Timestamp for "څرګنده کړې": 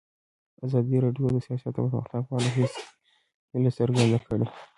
3.79-4.45